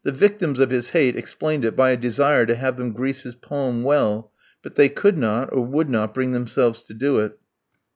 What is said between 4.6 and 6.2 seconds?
but they could not, or would not,